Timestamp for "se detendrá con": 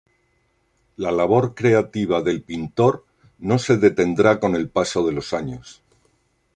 3.59-4.55